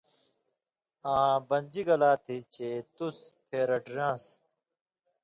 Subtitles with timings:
[1.13, 3.17] آں بنژی گلا تھی چے تُس
[3.47, 4.23] پھېرٹیۡران٘س۔